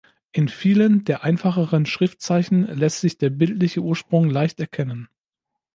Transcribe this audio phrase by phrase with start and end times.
[0.31, 5.09] In vielen der einfacheren Schriftzeichen lässt sich der bildliche Ursprung leicht erkennen.